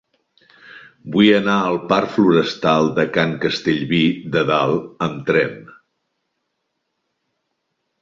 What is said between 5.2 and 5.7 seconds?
tren.